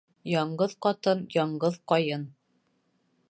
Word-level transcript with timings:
Яңғыҙ 0.29 0.71
ҡатын 0.85 1.21
яңғыҙ 1.37 1.79
ҡайын. 1.93 2.27